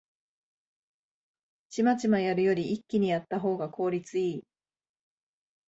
[1.69, 4.43] チマチマやるより一気にやったほうが効率いい